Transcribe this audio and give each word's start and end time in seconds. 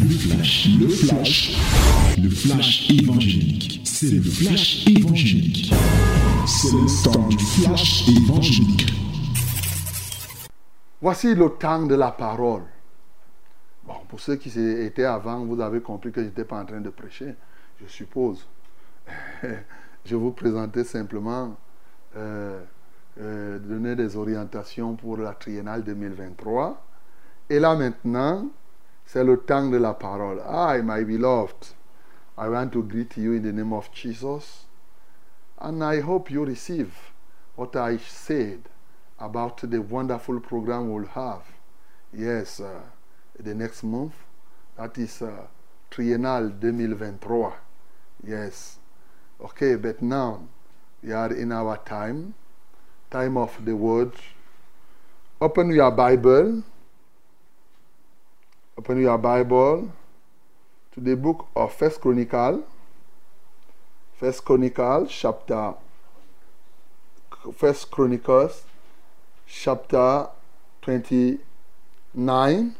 Le 0.00 0.08
flash, 0.08 0.68
le 0.78 0.88
flash, 0.88 1.58
le 2.22 2.30
flash 2.30 2.88
évangélique. 2.90 3.80
C'est 3.84 4.10
le 4.10 4.22
flash 4.22 4.86
évangélique. 4.86 5.72
C'est 6.46 6.70
le 6.72 7.02
temps 7.02 7.28
du 7.28 7.38
flash 7.38 8.08
évangélique. 8.08 8.92
Voici 11.02 11.34
le 11.34 11.48
temps 11.50 11.84
de 11.84 11.96
la 11.96 12.12
parole. 12.12 12.62
Bon, 13.84 13.94
pour 14.08 14.20
ceux 14.20 14.36
qui 14.36 14.50
étaient 14.60 15.04
avant, 15.04 15.44
vous 15.44 15.60
avez 15.60 15.80
compris 15.80 16.12
que 16.12 16.20
je 16.20 16.26
n'étais 16.26 16.44
pas 16.44 16.60
en 16.60 16.64
train 16.64 16.80
de 16.80 16.90
prêcher, 16.90 17.34
je 17.82 17.88
suppose. 17.88 18.46
je 20.04 20.14
vous 20.14 20.30
présentais 20.30 20.84
simplement, 20.84 21.56
euh, 22.16 22.62
euh, 23.20 23.58
donner 23.58 23.96
des 23.96 24.16
orientations 24.16 24.94
pour 24.94 25.16
la 25.16 25.32
triennale 25.32 25.82
2023. 25.82 26.86
Et 27.50 27.58
là 27.58 27.74
maintenant, 27.74 28.48
c'est 29.08 29.24
le 29.24 29.38
temps 29.38 29.70
de 29.70 29.78
la 29.78 29.94
parole. 29.94 30.42
Hi, 30.46 30.82
my 30.82 31.02
beloved. 31.02 31.68
I 32.36 32.46
want 32.50 32.72
to 32.72 32.82
greet 32.82 33.16
you 33.16 33.32
in 33.32 33.42
the 33.42 33.52
name 33.52 33.72
of 33.72 33.90
Jesus. 33.90 34.66
And 35.58 35.82
I 35.82 36.00
hope 36.00 36.30
you 36.30 36.44
receive 36.44 36.92
what 37.56 37.74
I 37.74 37.96
said 37.96 38.68
about 39.18 39.62
the 39.62 39.80
wonderful 39.80 40.40
program 40.40 40.92
we'll 40.92 41.06
have. 41.06 41.40
Yes, 42.12 42.60
uh, 42.60 42.82
the 43.40 43.54
next 43.54 43.82
month. 43.82 44.12
That 44.76 44.98
is 44.98 45.22
uh, 45.22 45.46
Triennale 45.90 46.60
2023. 46.60 47.46
Yes. 48.26 48.78
Okay, 49.40 49.76
but 49.76 50.02
now 50.02 50.42
we 51.02 51.12
are 51.12 51.32
in 51.32 51.50
our 51.52 51.78
time, 51.78 52.34
time 53.10 53.38
of 53.38 53.64
the 53.64 53.74
word. 53.74 54.12
Open 55.40 55.70
your 55.70 55.92
Bible. 55.92 56.62
Open 58.78 59.02
your 59.02 59.18
Bible 59.18 59.90
to 60.92 61.00
the 61.00 61.16
book 61.16 61.48
of 61.56 61.74
First 61.74 62.00
Chronicle. 62.00 62.62
First 64.14 64.44
Chronicle, 64.44 65.04
chapter 65.10 65.74
First 67.56 67.90
Chronicles, 67.90 68.62
chapter 69.48 70.28
29. 70.82 72.76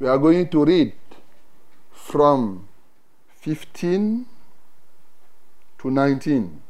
We 0.00 0.08
are 0.08 0.18
going 0.18 0.48
to 0.48 0.64
read 0.64 0.94
from 1.92 2.66
15 3.36 4.26
to 5.78 5.90
19. 5.92 6.60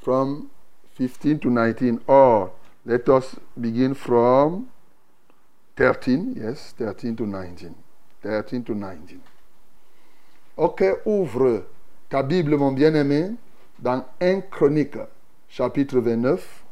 From 0.00 0.50
15 0.94 1.38
to 1.40 1.50
19. 1.50 2.00
Or 2.06 2.52
let 2.86 3.06
us 3.10 3.36
begin 3.60 3.92
from 3.92 4.70
13. 5.78 6.34
Yes, 6.34 6.74
13 6.76 7.14
to 7.14 7.24
19. 7.24 7.72
13 8.22 8.64
to 8.64 8.74
19. 8.74 9.20
Ok, 10.56 10.82
ouvre 11.06 11.66
ta 12.08 12.24
Bible, 12.24 12.56
mon 12.56 12.72
bien-aimé, 12.72 13.30
dans 13.78 14.04
1 14.20 14.40
Chronique, 14.50 14.98
chapitre 15.48 16.00
29, 16.00 16.64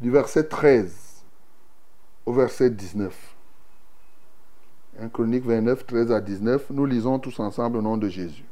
du 0.00 0.10
verset 0.10 0.44
13 0.44 1.24
au 2.26 2.34
verset 2.34 2.68
19. 2.68 3.34
1 5.00 5.08
Chronique 5.08 5.46
29, 5.46 5.86
13 5.86 6.12
à 6.12 6.20
19. 6.20 6.66
Nous 6.70 6.84
lisons 6.84 7.18
tous 7.18 7.40
ensemble 7.40 7.78
au 7.78 7.82
nom 7.82 7.96
de 7.96 8.10
Jésus. 8.10 8.44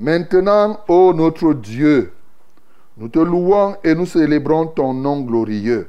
Maintenant, 0.00 0.80
ô 0.88 1.12
notre 1.12 1.54
Dieu, 1.54 2.12
nous 2.96 3.08
te 3.08 3.20
louons 3.20 3.76
et 3.84 3.94
nous 3.94 4.06
célébrons 4.06 4.66
ton 4.66 4.92
nom 4.92 5.20
glorieux. 5.20 5.88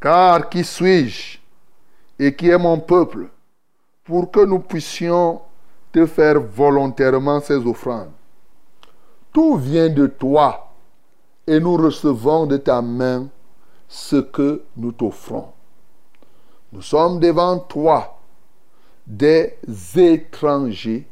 Car 0.00 0.48
qui 0.48 0.62
suis-je 0.62 1.38
et 2.18 2.34
qui 2.34 2.48
est 2.48 2.58
mon 2.58 2.78
peuple 2.78 3.28
pour 4.04 4.30
que 4.30 4.44
nous 4.44 4.58
puissions 4.58 5.40
te 5.92 6.06
faire 6.06 6.40
volontairement 6.40 7.40
ces 7.40 7.56
offrandes? 7.56 8.12
Tout 9.32 9.56
vient 9.56 9.88
de 9.88 10.06
toi 10.06 10.72
et 11.46 11.60
nous 11.60 11.76
recevons 11.76 12.46
de 12.46 12.56
ta 12.56 12.82
main 12.82 13.28
ce 13.88 14.16
que 14.16 14.62
nous 14.76 14.92
t'offrons. 14.92 15.48
Nous 16.72 16.82
sommes 16.82 17.20
devant 17.20 17.58
toi 17.58 18.18
des 19.06 19.56
étrangers 19.96 21.06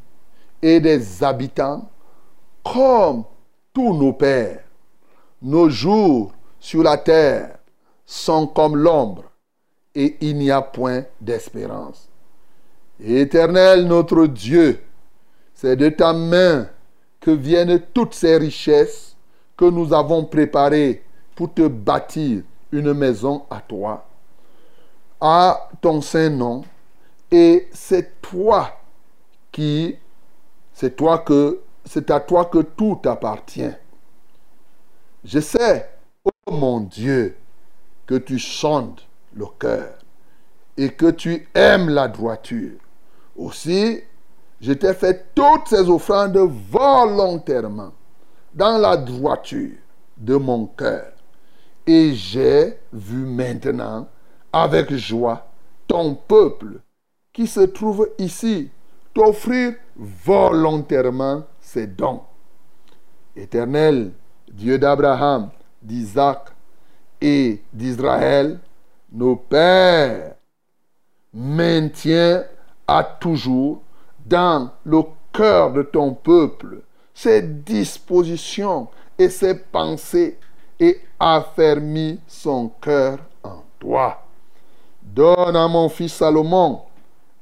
et 0.61 0.79
des 0.79 1.23
habitants 1.23 1.89
comme 2.63 3.23
tous 3.73 3.93
nos 3.93 4.13
pères. 4.13 4.63
Nos 5.41 5.69
jours 5.69 6.33
sur 6.59 6.83
la 6.83 6.97
terre 6.97 7.57
sont 8.05 8.47
comme 8.47 8.75
l'ombre 8.75 9.23
et 9.93 10.17
il 10.21 10.37
n'y 10.37 10.51
a 10.51 10.61
point 10.61 11.03
d'espérance. 11.21 12.09
Éternel 12.99 13.87
notre 13.87 14.25
Dieu, 14.27 14.81
c'est 15.53 15.75
de 15.75 15.89
ta 15.89 16.13
main 16.13 16.67
que 17.19 17.31
viennent 17.31 17.81
toutes 17.93 18.13
ces 18.13 18.37
richesses 18.37 19.15
que 19.57 19.65
nous 19.65 19.93
avons 19.93 20.25
préparées 20.25 21.03
pour 21.33 21.53
te 21.53 21.67
bâtir 21.67 22.43
une 22.71 22.93
maison 22.93 23.45
à 23.49 23.61
toi, 23.61 24.05
à 25.19 25.69
ton 25.81 26.01
saint 26.01 26.29
nom, 26.29 26.63
et 27.31 27.67
c'est 27.71 28.21
toi 28.21 28.77
qui, 29.51 29.95
c'est 30.73 30.95
toi 30.95 31.19
que, 31.19 31.61
c'est 31.85 32.11
à 32.11 32.19
toi 32.19 32.45
que 32.45 32.59
tout 32.59 32.99
appartient. 33.05 33.73
Je 35.23 35.39
sais, 35.39 35.89
oh 36.23 36.51
mon 36.51 36.81
Dieu, 36.81 37.35
que 38.05 38.15
tu 38.15 38.39
sondes 38.39 39.01
le 39.33 39.45
cœur 39.59 39.97
et 40.77 40.89
que 40.89 41.11
tu 41.11 41.47
aimes 41.53 41.89
la 41.89 42.07
droiture. 42.07 42.77
Aussi, 43.35 44.01
je 44.61 44.73
t'ai 44.73 44.93
fait 44.93 45.33
toutes 45.35 45.67
ces 45.67 45.89
offrandes 45.89 46.37
volontairement, 46.71 47.91
dans 48.53 48.77
la 48.77 48.97
droiture 48.97 49.77
de 50.17 50.35
mon 50.35 50.65
cœur. 50.67 51.11
Et 51.85 52.13
j'ai 52.13 52.77
vu 52.91 53.25
maintenant 53.25 54.07
avec 54.51 54.93
joie 54.95 55.47
ton 55.87 56.15
peuple 56.15 56.79
qui 57.31 57.47
se 57.47 57.59
trouve 57.59 58.09
ici 58.17 58.69
t'offrir 59.13 59.75
volontairement 59.95 61.43
ses 61.59 61.87
dons. 61.87 62.21
Éternel, 63.35 64.13
Dieu 64.51 64.77
d'Abraham, 64.77 65.49
d'Isaac 65.81 66.54
et 67.25 67.59
d'Israël, 67.73 68.59
nos 69.11 69.35
pères, 69.35 70.35
maintient 71.33 72.43
à 72.87 73.03
toujours 73.03 73.81
dans 74.23 74.69
le 74.85 75.01
cœur 75.33 75.73
de 75.73 75.81
ton 75.81 76.13
peuple 76.13 76.81
ses 77.15 77.41
dispositions 77.41 78.87
et 79.17 79.29
ses 79.29 79.55
pensées 79.55 80.37
et 80.79 81.01
affermis 81.19 82.19
son 82.27 82.69
cœur 82.79 83.17
en 83.43 83.63
toi. 83.79 84.21
Donne 85.01 85.55
à 85.55 85.67
mon 85.67 85.89
fils 85.89 86.13
Salomon 86.13 86.81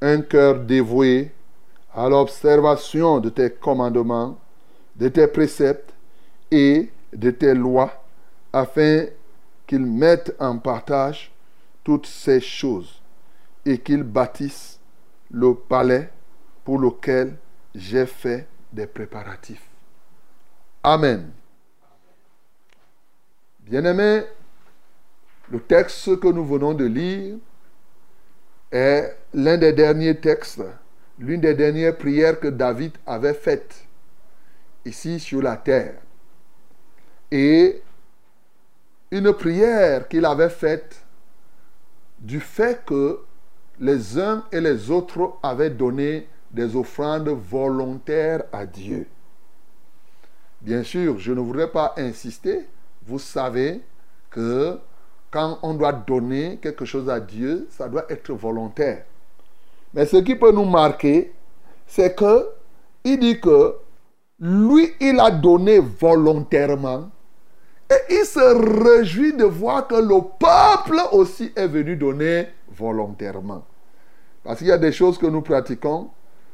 un 0.02 0.22
cœur 0.22 0.60
dévoué 0.60 1.30
à 1.94 2.08
l'observation 2.08 3.20
de 3.20 3.30
tes 3.30 3.50
commandements, 3.52 4.38
de 4.96 5.10
tes 5.10 5.28
préceptes 5.28 5.94
et 6.50 6.90
de 7.12 7.32
tes 7.32 7.54
lois, 7.54 7.92
afin 8.54 9.08
qu'il 9.68 9.86
mette 9.86 10.36
en 10.40 10.58
partage 10.58 11.32
toutes 11.84 12.08
ces 12.08 12.40
choses 12.40 13.02
et 13.66 13.78
qu'il 13.78 14.04
bâtisse 14.04 14.80
le 15.32 15.54
palais 15.54 16.10
pour 16.64 16.80
lequel 16.80 17.38
j'ai 17.74 18.06
fait 18.06 18.48
des 18.72 18.88
préparatifs. 18.88 19.68
Amen. 20.84 21.32
Bien-aimés, 23.62 24.24
le 25.50 25.60
texte 25.60 26.20
que 26.20 26.28
nous 26.28 26.46
venons 26.46 26.74
de 26.74 26.86
lire 26.86 27.38
est 28.72 29.18
l'un 29.34 29.58
des 29.58 29.74
derniers 29.74 30.20
textes, 30.20 30.62
l'une 31.18 31.42
des 31.42 31.54
dernières 31.54 31.98
prières 31.98 32.40
que 32.40 32.48
David 32.48 32.94
avait 33.06 33.34
faites 33.34 33.86
ici 34.86 35.20
sur 35.20 35.42
la 35.42 35.56
terre. 35.58 35.96
Et 37.32 37.82
une 39.14 39.32
prière 39.32 40.08
qu'il 40.08 40.26
avait 40.26 40.50
faite 40.50 41.06
du 42.20 42.40
fait 42.40 42.84
que 42.84 43.20
les 43.80 44.20
uns 44.20 44.44
et 44.52 44.60
les 44.60 44.90
autres 44.90 45.34
avaient 45.44 45.70
donné 45.70 46.28
des 46.50 46.76
offrandes 46.76 47.30
volontaires 47.30 48.44
à 48.52 48.66
Dieu. 48.66 49.06
Bien 50.62 50.82
sûr, 50.82 51.20
je 51.20 51.32
ne 51.32 51.42
voudrais 51.42 51.70
pas 51.70 51.94
insister. 51.98 52.68
Vous 53.06 53.20
savez 53.20 53.82
que 54.32 54.80
quand 55.30 55.60
on 55.62 55.76
doit 55.76 55.94
donner 55.94 56.58
quelque 56.58 56.86
chose 56.86 57.08
à 57.08 57.20
Dieu, 57.20 57.68
ça 57.70 57.88
doit 57.88 58.06
être 58.10 58.34
volontaire. 58.34 59.06
Mais 59.94 60.08
ce 60.08 60.18
qui 60.18 60.36
peut 60.36 60.52
nous 60.52 60.66
marquer, 60.66 61.34
c'est 61.86 62.16
que 62.16 62.48
il 63.04 63.20
dit 63.20 63.40
que 63.40 63.76
lui, 64.40 64.92
il 65.00 65.20
a 65.20 65.30
donné 65.30 65.78
volontairement 65.78 67.12
Et 67.94 68.14
il 68.14 68.26
se 68.26 68.84
réjouit 68.84 69.34
de 69.34 69.44
voir 69.44 69.88
que 69.88 69.96
le 69.96 70.22
peuple 70.40 71.00
aussi 71.12 71.52
est 71.56 71.68
venu 71.68 71.96
donner 71.96 72.48
volontairement. 72.76 73.66
Parce 74.44 74.60
qu'il 74.60 74.68
y 74.68 74.72
a 74.72 74.78
des 74.78 74.92
choses 74.92 75.18
que 75.18 75.28
nous 75.28 75.42
pratiquons. 75.42 76.10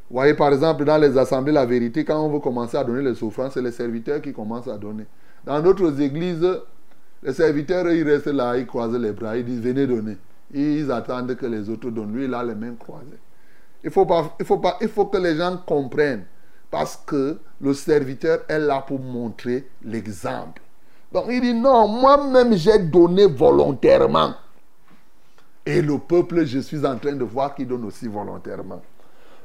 Vous 0.09 0.15
voyez, 0.15 0.33
par 0.33 0.51
exemple, 0.51 0.85
dans 0.85 0.97
les 0.97 1.17
assemblées, 1.17 1.51
la 1.51 1.65
vérité, 1.65 2.03
quand 2.03 2.19
on 2.19 2.29
veut 2.29 2.39
commencer 2.39 2.77
à 2.77 2.83
donner 2.83 3.03
les 3.03 3.15
souffrances, 3.15 3.53
c'est 3.53 3.61
les 3.61 3.71
serviteurs 3.71 4.21
qui 4.21 4.33
commencent 4.33 4.67
à 4.67 4.77
donner. 4.77 5.05
Dans 5.45 5.61
d'autres 5.61 6.01
églises, 6.01 6.45
les 7.21 7.33
serviteurs, 7.33 7.89
ils 7.91 8.03
restent 8.03 8.27
là, 8.27 8.57
ils 8.57 8.65
croisent 8.65 8.97
les 8.97 9.11
bras, 9.11 9.37
ils 9.37 9.45
disent 9.45 9.61
venez 9.61 9.85
donner. 9.85 10.17
Ils 10.51 10.91
attendent 10.91 11.35
que 11.35 11.45
les 11.45 11.69
autres 11.69 11.89
donnent. 11.91 12.13
Lui, 12.13 12.25
il 12.25 12.33
a 12.33 12.43
les 12.43 12.55
mains 12.55 12.75
croisées. 12.75 13.19
Il 13.83 13.91
faut, 13.91 14.05
pas, 14.05 14.35
il, 14.39 14.45
faut 14.45 14.57
pas, 14.57 14.77
il 14.81 14.89
faut 14.89 15.05
que 15.05 15.17
les 15.17 15.35
gens 15.35 15.57
comprennent. 15.65 16.25
Parce 16.71 16.97
que 17.05 17.39
le 17.61 17.73
serviteur 17.73 18.39
est 18.47 18.59
là 18.59 18.83
pour 18.85 18.99
montrer 18.99 19.67
l'exemple. 19.83 20.61
Donc 21.11 21.25
il 21.29 21.41
dit 21.41 21.53
non, 21.53 21.87
moi-même 21.87 22.55
j'ai 22.55 22.79
donné 22.79 23.25
volontairement. 23.25 24.33
Et 25.65 25.81
le 25.81 25.97
peuple, 25.97 26.45
je 26.45 26.59
suis 26.59 26.85
en 26.85 26.97
train 26.97 27.13
de 27.13 27.23
voir 27.23 27.53
qu'il 27.53 27.67
donne 27.67 27.85
aussi 27.85 28.07
volontairement. 28.07 28.81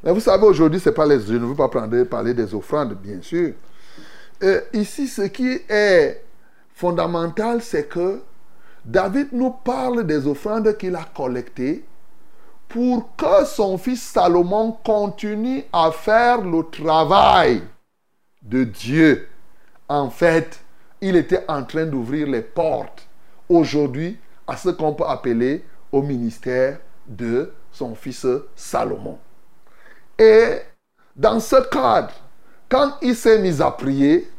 Mais 0.03 0.13
vous 0.13 0.21
savez, 0.21 0.45
aujourd'hui, 0.45 0.81
c'est 0.81 0.93
pas 0.93 1.07
les. 1.07 1.21
Je 1.21 1.35
ne 1.35 1.47
veux 1.47 1.55
pas 1.55 1.69
parler 1.69 2.35
des 2.35 2.55
offrandes, 2.55 2.95
bien 2.95 3.21
sûr. 3.21 3.53
Et 4.41 4.59
ici, 4.75 5.07
ce 5.07 5.23
qui 5.23 5.59
est 5.69 6.25
fondamental, 6.75 7.63
c'est 7.63 7.89
que 7.89 8.21
David 8.85 9.29
nous 9.33 9.51
parle 9.51 10.05
des 10.05 10.27
offrandes 10.27 10.77
qu'il 10.77 10.95
a 10.97 11.05
collectées 11.15 11.85
pour 12.69 13.15
que 13.17 13.45
son 13.47 13.79
fils 13.79 14.03
Salomon 14.03 14.73
continue 14.85 15.65
à 15.73 15.91
faire 15.91 16.41
le 16.41 16.63
travail 16.71 17.63
de 18.43 18.65
Dieu. 18.65 19.29
En 19.89 20.11
fait, 20.11 20.64
il 21.05 21.17
était 21.17 21.45
en 21.49 21.63
train 21.65 21.85
d'ouvrir 21.85 22.27
les 22.27 22.41
portes 22.41 23.07
aujourd'hui 23.47 24.17
à 24.47 24.57
ce 24.57 24.71
qu'on 24.71 24.95
peut 24.95 25.05
appeler 25.07 25.63
au 25.93 26.01
ministère 26.01 26.79
de 27.07 27.53
son 27.71 27.95
fils 27.95 28.27
Salomon. 28.57 29.19
Et 30.19 30.61
dans 31.15 31.41
ce 31.41 31.57
cadre, 31.69 32.15
quand 32.71 32.93
il 33.03 33.15
s'est 33.15 33.39
mis 33.39 33.61
à 33.61 33.71
prier, 33.71 34.31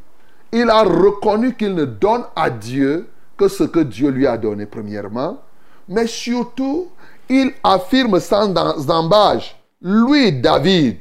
il 0.51 0.67
a 0.71 0.81
reconnu 0.81 1.53
qu'il 1.53 1.75
ne 1.75 1.85
donne 1.85 2.23
à 2.35 2.49
Dieu 2.49 3.09
que 3.37 3.47
ce 3.47 3.65
que 3.65 3.81
Dieu 3.81 4.09
lui 4.09 4.25
a 4.25 4.35
donné 4.35 4.65
premièrement, 4.65 5.39
mais 5.87 6.07
surtout, 6.07 6.87
il 7.29 7.51
affirme 7.63 8.19
sans 8.19 8.51
embâche, 8.89 9.55
lui, 9.83 10.31
David, 10.31 10.97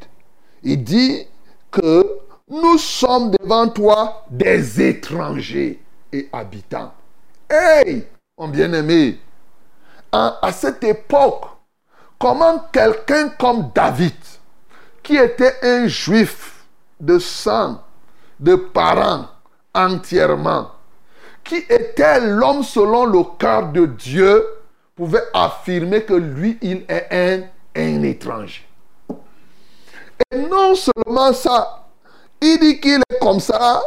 il 0.62 0.84
dit 0.84 1.26
que 1.70 2.03
nous 2.48 2.78
sommes 2.78 3.30
devant 3.40 3.68
toi 3.68 4.24
des 4.30 4.80
étrangers 4.80 5.82
et 6.12 6.28
habitants. 6.32 6.92
Hey, 7.48 8.06
mon 8.38 8.48
bien-aimé, 8.48 9.18
à 10.12 10.50
cette 10.52 10.84
époque, 10.84 11.44
comment 12.18 12.58
quelqu'un 12.72 13.30
comme 13.30 13.70
David, 13.74 14.14
qui 15.02 15.16
était 15.16 15.54
un 15.62 15.86
juif 15.86 16.64
de 17.00 17.18
sang, 17.18 17.82
de 18.38 18.54
parents 18.54 19.26
entièrement, 19.74 20.70
qui 21.42 21.56
était 21.68 22.20
l'homme 22.20 22.62
selon 22.62 23.06
le 23.06 23.22
cœur 23.38 23.72
de 23.72 23.86
Dieu, 23.86 24.44
pouvait 24.94 25.24
affirmer 25.32 26.04
que 26.04 26.14
lui, 26.14 26.58
il 26.62 26.84
est 26.88 27.08
un, 27.10 27.42
un 27.80 28.02
étranger. 28.02 28.66
Et 30.30 30.38
non 30.38 30.74
seulement 30.74 31.32
ça, 31.32 31.83
il 32.44 32.58
dit 32.58 32.80
qu'il 32.80 33.00
est 33.10 33.18
comme 33.20 33.40
ça, 33.40 33.80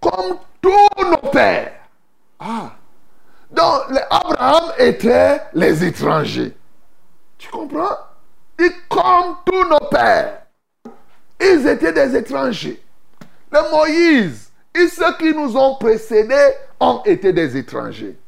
comme 0.00 0.38
tous 0.62 1.04
nos 1.04 1.30
pères. 1.30 1.72
Ah. 2.40 2.70
Donc, 3.50 3.82
Abraham 4.10 4.72
était 4.78 5.40
les 5.52 5.84
étrangers. 5.84 6.54
Tu 7.36 7.48
comprends? 7.50 7.96
Et 8.58 8.70
comme 8.88 9.36
tous 9.44 9.64
nos 9.64 9.88
pères, 9.90 10.42
ils 11.40 11.66
étaient 11.66 11.92
des 11.92 12.16
étrangers. 12.16 12.82
Les 13.52 13.70
Moïse 13.70 14.50
et 14.74 14.88
ceux 14.88 15.16
qui 15.18 15.34
nous 15.34 15.56
ont 15.56 15.76
précédés 15.76 16.52
ont 16.80 17.02
été 17.04 17.32
des 17.32 17.56
étrangers. 17.56 18.18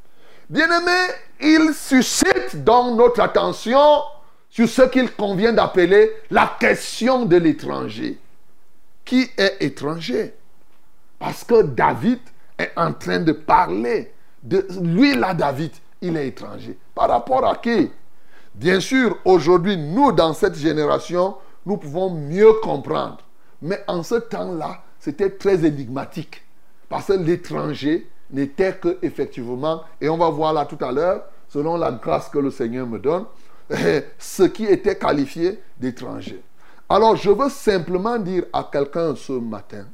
Bien-aimés, 0.49 1.15
il 1.41 1.73
suscite 1.75 2.63
donc 2.65 2.97
notre 2.97 3.21
attention 3.21 4.03
sur 4.49 4.69
ce 4.69 4.83
qu'il 4.83 5.11
convient 5.13 5.53
d'appeler 5.53 6.11
la 6.31 6.57
question 6.59 7.25
de 7.25 7.37
l'étranger. 7.37 8.19
Qui 9.11 9.29
est 9.37 9.57
étranger 9.59 10.33
Parce 11.19 11.43
que 11.43 11.63
David 11.63 12.21
est 12.57 12.71
en 12.77 12.93
train 12.93 13.19
de 13.19 13.33
parler 13.33 14.13
de 14.41 14.65
lui 14.81 15.17
là, 15.17 15.35
David, 15.35 15.73
il 16.01 16.17
est 16.17 16.29
étranger. 16.29 16.79
Par 16.95 17.09
rapport 17.09 17.45
à 17.45 17.57
qui? 17.57 17.91
Bien 18.55 18.79
sûr, 18.79 19.19
aujourd'hui, 19.25 19.77
nous, 19.77 20.13
dans 20.13 20.33
cette 20.33 20.55
génération, 20.55 21.35
nous 21.67 21.77
pouvons 21.77 22.11
mieux 22.15 22.53
comprendre. 22.63 23.19
Mais 23.61 23.83
en 23.89 24.05
ce 24.05 24.15
temps-là, 24.15 24.81
c'était 25.01 25.31
très 25.31 25.65
énigmatique. 25.65 26.45
Parce 26.89 27.09
que 27.09 27.15
l'étranger 27.15 28.09
n'était 28.31 28.75
que, 28.75 28.97
effectivement, 29.03 29.83
et 30.01 30.09
on 30.09 30.19
va 30.19 30.31
voir 30.31 30.53
là 30.53 30.67
tout 30.67 30.79
à 30.85 30.93
l'heure, 30.93 31.25
selon 31.49 31.77
la 31.77 31.91
grâce 31.91 32.29
que 32.29 32.39
le 32.39 32.53
Seigneur 32.53 32.87
me 32.87 33.01
donne, 33.01 33.25
ce 34.21 34.45
qui 34.45 34.67
était 34.67 34.97
qualifié 34.97 35.61
d'étranger. 35.81 36.45
Alors, 36.93 37.15
je 37.15 37.31
veux 37.31 37.49
simplement 37.49 38.19
dire 38.19 38.47
à 38.53 38.69
quelqu'un 38.71 39.15
ce 39.15 39.33
matin 39.33 39.87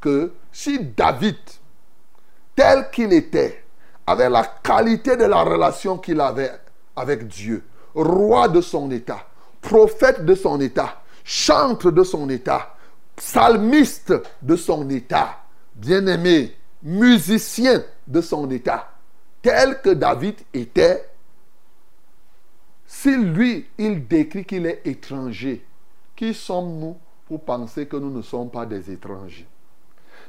que 0.00 0.32
si 0.50 0.78
David, 0.78 1.36
tel 2.56 2.88
qu'il 2.90 3.12
était, 3.12 3.62
avait 4.06 4.30
la 4.30 4.42
qualité 4.42 5.14
de 5.14 5.24
la 5.24 5.42
relation 5.42 5.98
qu'il 5.98 6.18
avait 6.22 6.52
avec 6.96 7.28
Dieu, 7.28 7.62
roi 7.94 8.48
de 8.48 8.62
son 8.62 8.90
état, 8.90 9.26
prophète 9.60 10.24
de 10.24 10.34
son 10.34 10.58
état, 10.62 11.02
chantre 11.22 11.90
de 11.90 12.02
son 12.02 12.26
état, 12.30 12.76
psalmiste 13.14 14.14
de 14.40 14.56
son 14.56 14.88
état, 14.88 15.36
bien-aimé, 15.74 16.56
musicien 16.82 17.82
de 18.06 18.22
son 18.22 18.50
état, 18.50 18.90
tel 19.42 19.82
que 19.82 19.90
David 19.90 20.36
était, 20.54 21.10
si 22.86 23.14
lui, 23.14 23.66
il 23.76 24.08
décrit 24.08 24.46
qu'il 24.46 24.64
est 24.64 24.80
étranger, 24.86 25.62
qui 26.22 26.34
sommes-nous 26.34 26.96
pour 27.26 27.40
penser 27.40 27.86
que 27.86 27.96
nous 27.96 28.16
ne 28.16 28.22
sommes 28.22 28.48
pas 28.48 28.64
des 28.64 28.92
étrangers 28.92 29.48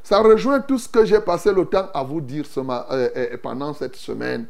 Ça 0.01 0.23
rejoint 0.23 0.59
tout 0.59 0.79
ce 0.79 0.89
que 0.89 1.05
j'ai 1.05 1.19
passé 1.19 1.53
le 1.53 1.65
temps 1.65 1.87
à 1.93 2.01
vous 2.01 2.19
dire 2.19 2.47
ce 2.47 2.61
euh, 2.61 3.09
euh, 3.15 3.37
pendant 3.37 3.75
cette 3.75 3.95
semaine. 3.95 4.47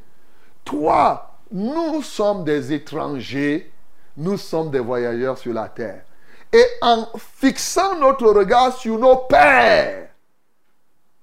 Toi, 0.63 1.33
nous 1.51 2.01
sommes 2.01 2.45
des 2.45 2.71
étrangers, 2.71 3.73
nous 4.15 4.37
sommes 4.37 4.71
des 4.71 4.79
voyageurs 4.79 5.37
sur 5.37 5.53
la 5.53 5.67
terre. 5.67 6.05
Et 6.53 6.63
en 6.81 7.07
fixant 7.17 7.99
notre 7.99 8.29
regard 8.31 8.77
sur 8.77 8.97
nos 8.97 9.17
pères, 9.17 10.07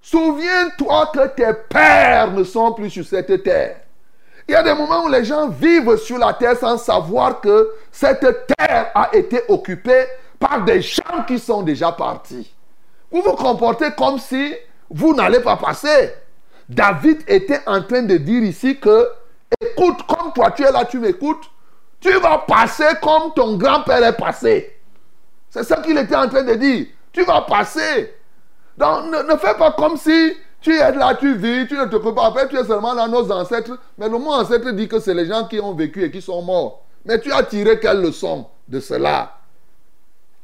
souviens-toi 0.02 1.12
que 1.14 1.28
tes 1.28 1.54
pères 1.70 2.30
ne 2.32 2.44
sont 2.44 2.74
plus 2.74 2.90
sur 2.90 3.06
cette 3.06 3.42
terre. 3.42 3.80
Il 4.50 4.54
y 4.54 4.56
a 4.56 4.64
des 4.64 4.74
moments 4.74 5.04
où 5.04 5.08
les 5.08 5.24
gens 5.24 5.48
vivent 5.48 5.96
sur 5.96 6.18
la 6.18 6.32
terre 6.34 6.56
sans 6.56 6.76
savoir 6.76 7.40
que 7.40 7.70
cette 7.92 8.48
terre 8.58 8.90
a 8.96 9.08
été 9.12 9.42
occupée 9.46 10.06
par 10.40 10.64
des 10.64 10.82
gens 10.82 11.22
qui 11.24 11.38
sont 11.38 11.62
déjà 11.62 11.92
partis. 11.92 12.52
Vous 13.12 13.22
vous 13.22 13.34
comportez 13.34 13.92
comme 13.96 14.18
si 14.18 14.52
vous 14.90 15.14
n'allez 15.14 15.38
pas 15.38 15.56
passer. 15.56 16.12
David 16.68 17.22
était 17.28 17.60
en 17.64 17.80
train 17.80 18.02
de 18.02 18.16
dire 18.16 18.42
ici 18.42 18.80
que, 18.80 19.08
écoute, 19.60 20.04
comme 20.08 20.32
toi 20.32 20.50
tu 20.50 20.64
es 20.64 20.72
là, 20.72 20.84
tu 20.84 20.98
m'écoutes, 20.98 21.48
tu 22.00 22.10
vas 22.18 22.38
passer 22.38 22.88
comme 23.00 23.32
ton 23.36 23.56
grand-père 23.56 24.02
est 24.02 24.16
passé. 24.16 24.76
C'est 25.48 25.62
ça 25.62 25.76
qu'il 25.76 25.96
était 25.96 26.16
en 26.16 26.28
train 26.28 26.42
de 26.42 26.54
dire. 26.54 26.86
Tu 27.12 27.22
vas 27.22 27.42
passer. 27.42 28.16
Donc 28.76 29.12
ne, 29.12 29.36
fais 29.36 29.54
pas 29.54 29.70
comme 29.78 29.96
si 29.96 30.36
tu 30.60 30.74
es 30.76 30.92
là, 30.92 31.14
tu 31.14 31.34
vis, 31.36 31.66
tu 31.66 31.74
ne 31.74 31.86
te 31.86 31.96
pas, 31.96 32.46
tu 32.46 32.56
es 32.56 32.64
seulement 32.64 32.94
là, 32.94 33.08
nos 33.08 33.30
ancêtres. 33.32 33.78
Mais 33.96 34.08
le 34.08 34.18
mot 34.18 34.32
ancêtre 34.32 34.70
dit 34.72 34.88
que 34.88 35.00
c'est 35.00 35.14
les 35.14 35.26
gens 35.26 35.46
qui 35.46 35.58
ont 35.60 35.74
vécu 35.74 36.04
et 36.04 36.10
qui 36.10 36.20
sont 36.20 36.42
morts. 36.42 36.84
Mais 37.04 37.18
tu 37.20 37.32
as 37.32 37.42
tiré 37.42 37.80
quelle 37.80 38.02
leçon 38.02 38.46
de 38.68 38.78
cela? 38.80 39.38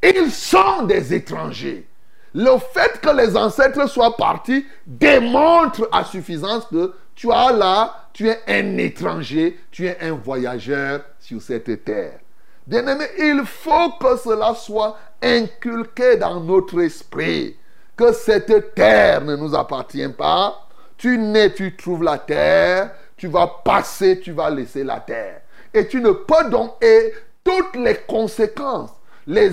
Ils 0.02 0.30
sont 0.30 0.84
des 0.84 1.14
étrangers. 1.14 1.86
Le 2.34 2.58
fait 2.72 3.00
que 3.00 3.10
les 3.16 3.36
ancêtres 3.36 3.88
soient 3.88 4.16
partis 4.16 4.66
démontre 4.86 5.88
à 5.92 6.04
suffisance 6.04 6.66
que 6.66 6.92
tu 7.14 7.32
as 7.32 7.52
là, 7.52 8.08
tu 8.12 8.28
es 8.28 8.40
un 8.46 8.76
étranger, 8.76 9.58
tu 9.70 9.86
es 9.86 9.98
un 10.00 10.12
voyageur 10.12 11.00
sur 11.18 11.40
cette 11.40 11.84
terre. 11.84 12.18
Bien-aimé, 12.66 13.06
il 13.18 13.42
faut 13.44 13.92
que 14.00 14.16
cela 14.16 14.54
soit 14.54 14.98
inculqué 15.22 16.16
dans 16.16 16.40
notre 16.40 16.80
esprit. 16.80 17.56
Que 17.96 18.12
cette 18.12 18.74
terre 18.74 19.22
ne 19.22 19.36
nous 19.36 19.54
appartient 19.54 20.08
pas. 20.08 20.68
Tu 20.96 21.18
nais, 21.18 21.52
tu 21.52 21.76
trouves 21.76 22.02
la 22.02 22.18
terre. 22.18 22.92
Tu 23.16 23.26
vas 23.28 23.46
passer, 23.64 24.20
tu 24.20 24.32
vas 24.32 24.50
laisser 24.50 24.84
la 24.84 25.00
terre. 25.00 25.40
Et 25.72 25.86
tu 25.88 26.00
ne 26.00 26.10
peux 26.10 26.50
donc... 26.50 26.74
Et 26.82 27.12
toutes 27.42 27.76
les 27.76 27.96
conséquences, 28.08 28.90
les, 29.26 29.50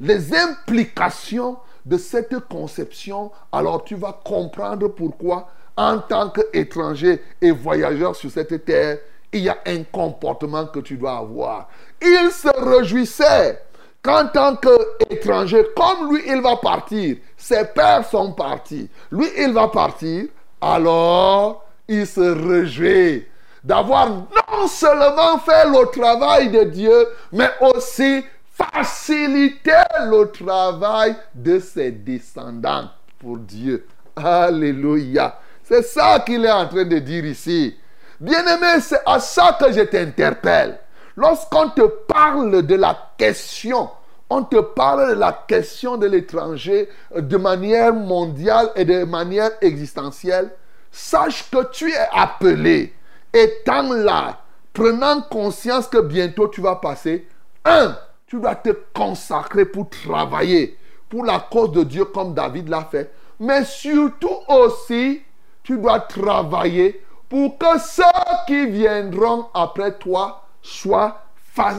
les 0.00 0.36
implications 0.36 1.56
de 1.84 1.96
cette 1.96 2.36
conception, 2.48 3.30
alors 3.52 3.84
tu 3.84 3.94
vas 3.94 4.20
comprendre 4.24 4.88
pourquoi 4.88 5.48
en 5.76 5.98
tant 5.98 6.30
qu'étranger 6.30 7.22
et 7.40 7.52
voyageur 7.52 8.16
sur 8.16 8.30
cette 8.30 8.64
terre, 8.64 8.98
il 9.32 9.44
y 9.44 9.48
a 9.48 9.58
un 9.66 9.84
comportement 9.84 10.66
que 10.66 10.80
tu 10.80 10.96
dois 10.96 11.18
avoir. 11.18 11.68
Il 12.00 12.30
se 12.32 12.48
réjouissait 12.48 13.62
qu'en 14.06 14.28
tant 14.28 14.56
qu'étranger, 14.56 15.66
comme 15.76 16.12
lui, 16.12 16.22
il 16.26 16.40
va 16.40 16.56
partir, 16.56 17.16
ses 17.36 17.64
pères 17.64 18.06
sont 18.08 18.32
partis, 18.32 18.88
lui, 19.10 19.26
il 19.36 19.52
va 19.52 19.68
partir, 19.68 20.26
alors 20.60 21.64
il 21.88 22.06
se 22.06 22.20
réjouit 22.20 23.26
d'avoir 23.64 24.08
non 24.08 24.68
seulement 24.68 25.38
fait 25.38 25.66
le 25.66 25.90
travail 25.90 26.50
de 26.50 26.62
Dieu, 26.64 27.08
mais 27.32 27.50
aussi 27.60 28.24
facilité 28.52 29.72
le 30.08 30.30
travail 30.30 31.16
de 31.34 31.58
ses 31.58 31.90
descendants 31.90 32.88
pour 33.18 33.38
Dieu. 33.38 33.86
Alléluia. 34.14 35.38
C'est 35.64 35.82
ça 35.82 36.20
qu'il 36.20 36.44
est 36.44 36.50
en 36.50 36.68
train 36.68 36.84
de 36.84 36.98
dire 37.00 37.24
ici. 37.26 37.76
Bien-aimé, 38.20 38.80
c'est 38.80 39.02
à 39.04 39.18
ça 39.18 39.58
que 39.60 39.72
je 39.72 39.82
t'interpelle. 39.82 40.78
Lorsqu'on 41.16 41.70
te 41.70 41.80
parle 41.80 42.62
de 42.62 42.74
la 42.74 43.12
question, 43.16 43.88
on 44.28 44.42
te 44.42 44.60
parle 44.60 45.14
de 45.14 45.14
la 45.14 45.32
question 45.32 45.96
de 45.96 46.06
l'étranger 46.06 46.90
de 47.16 47.36
manière 47.38 47.94
mondiale 47.94 48.70
et 48.76 48.84
de 48.84 49.04
manière 49.04 49.50
existentielle, 49.62 50.50
sache 50.90 51.48
que 51.50 51.70
tu 51.70 51.90
es 51.90 52.08
appelé, 52.12 52.92
étant 53.32 53.92
là, 53.94 54.40
prenant 54.74 55.22
conscience 55.22 55.86
que 55.86 55.98
bientôt 55.98 56.48
tu 56.48 56.60
vas 56.60 56.76
passer, 56.76 57.26
un, 57.64 57.96
tu 58.26 58.38
dois 58.38 58.56
te 58.56 58.70
consacrer 58.92 59.64
pour 59.64 59.88
travailler 59.88 60.76
pour 61.08 61.24
la 61.24 61.38
cause 61.38 61.72
de 61.72 61.82
Dieu 61.84 62.04
comme 62.06 62.34
David 62.34 62.68
l'a 62.68 62.84
fait, 62.84 63.10
mais 63.38 63.64
surtout 63.64 64.36
aussi, 64.48 65.22
tu 65.62 65.78
dois 65.78 66.00
travailler 66.00 67.02
pour 67.28 67.56
que 67.56 67.78
ceux 67.78 68.02
qui 68.46 68.66
viendront 68.66 69.46
après 69.54 69.96
toi 69.98 70.45
soient 70.66 71.22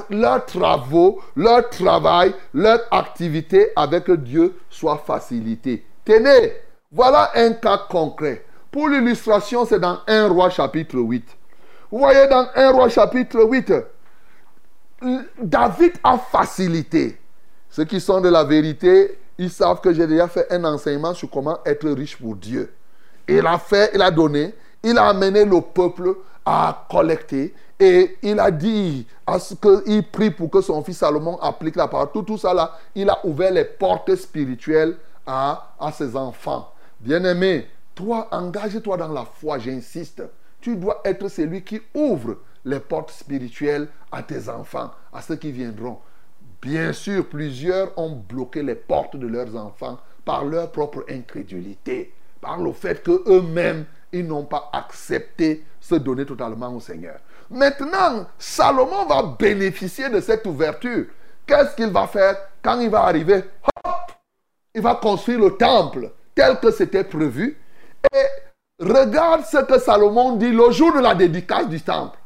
leurs 0.10 0.46
travaux, 0.46 1.22
leur 1.36 1.70
travail, 1.70 2.34
leur 2.54 2.80
activité 2.92 3.70
avec 3.76 4.10
Dieu 4.10 4.58
soit 4.70 5.04
facilité. 5.06 5.86
Tenez, 6.04 6.54
voilà 6.92 7.32
un 7.36 7.54
cas 7.54 7.82
concret. 7.90 8.44
Pour 8.72 8.90
l'illustration, 8.90 9.66
c'est 9.66 9.80
dans 9.80 10.00
1 10.08 10.30
roi 10.30 10.50
chapitre 10.50 10.98
8. 10.98 11.26
Vous 11.92 12.00
voyez 12.00 12.28
dans 12.28 12.48
1 12.56 12.72
roi 12.72 12.90
chapitre 12.90 13.44
8, 13.44 13.74
David 15.42 15.94
a 16.04 16.18
facilité. 16.18 17.20
Ceux 17.70 17.86
qui 17.86 18.02
sont 18.02 18.22
de 18.22 18.30
la 18.30 18.44
vérité, 18.44 19.20
ils 19.38 19.52
savent 19.52 19.82
que 19.82 19.94
j'ai 19.94 20.08
déjà 20.08 20.28
fait 20.28 20.52
un 20.52 20.64
enseignement 20.64 21.14
sur 21.14 21.30
comment 21.30 21.60
être 21.66 21.88
riche 21.90 22.18
pour 22.18 22.36
Dieu. 22.36 22.74
Il 23.28 23.46
a 23.46 23.60
fait, 23.60 23.92
il 23.94 24.02
a 24.02 24.10
donné, 24.10 24.56
il 24.82 24.98
a 24.98 25.10
amené 25.10 25.46
le 25.46 25.62
peuple 25.62 26.16
à 26.50 26.88
collecter 26.90 27.54
et 27.78 28.18
il 28.22 28.40
a 28.40 28.50
dit 28.52 29.06
à 29.26 29.38
ce 29.38 29.54
qu'il 29.54 30.02
prie 30.04 30.32
pour 30.32 30.50
que 30.50 30.62
son 30.62 30.82
fils 30.82 31.00
Salomon 31.00 31.38
applique 31.42 31.76
la 31.76 31.90
parole. 31.90 32.08
Tout, 32.14 32.22
tout 32.22 32.38
ça 32.38 32.54
là, 32.54 32.78
il 32.96 33.10
a 33.10 33.20
ouvert 33.26 33.52
les 33.52 33.66
portes 33.66 34.16
spirituelles 34.16 34.96
à, 35.26 35.76
à 35.78 35.92
ses 35.92 36.16
enfants. 36.16 36.72
Bien-aimé, 37.02 37.68
toi, 37.94 38.30
engage-toi 38.32 38.96
dans 38.96 39.12
la 39.12 39.26
foi, 39.26 39.60
j'insiste. 39.60 40.24
Tu 40.62 40.78
dois 40.78 41.02
être 41.04 41.28
celui 41.28 41.64
qui 41.66 41.82
ouvre 41.94 42.38
les 42.64 42.80
portes 42.80 43.12
spirituelles 43.12 43.90
à 44.10 44.24
tes 44.24 44.48
enfants, 44.48 44.92
à 45.12 45.22
ceux 45.22 45.36
qui 45.36 45.52
viendront. 45.52 45.98
Bien 46.62 46.94
sûr, 46.94 47.28
plusieurs 47.28 47.92
ont 48.00 48.16
bloqué 48.16 48.64
les 48.64 48.76
portes 48.76 49.18
de 49.18 49.28
leurs 49.28 49.54
enfants 49.58 50.00
par 50.24 50.46
leur 50.46 50.72
propre 50.72 51.04
incrédulité, 51.10 52.14
par 52.40 52.58
le 52.58 52.72
fait 52.72 53.04
qu'eux-mêmes, 53.04 53.86
ils 54.12 54.26
n'ont 54.26 54.46
pas 54.46 54.70
accepté 54.74 55.66
se 55.80 55.96
donner 55.96 56.26
totalement 56.26 56.74
au 56.74 56.80
Seigneur. 56.80 57.20
Maintenant, 57.50 58.26
Salomon 58.38 59.06
va 59.06 59.36
bénéficier 59.38 60.10
de 60.10 60.20
cette 60.20 60.46
ouverture. 60.46 61.06
Qu'est-ce 61.46 61.76
qu'il 61.76 61.92
va 61.92 62.08
faire 62.08 62.36
quand 62.62 62.80
il 62.80 62.90
va 62.90 63.04
arriver? 63.04 63.44
Hop 63.86 64.12
Il 64.76 64.82
va 64.82 64.96
construire 64.96 65.40
le 65.40 65.52
temple 65.56 66.12
tel 66.36 66.60
que 66.60 66.72
c'était 66.72 67.04
prévu. 67.06 67.58
Et 68.14 68.84
regarde 68.84 69.46
ce 69.46 69.58
que 69.64 69.80
Salomon 69.80 70.36
dit 70.36 70.52
le 70.52 70.72
jour 70.72 70.94
de 70.94 71.00
la 71.00 71.16
dédicace 71.16 71.68
du 71.68 71.82
temple. 71.82 72.18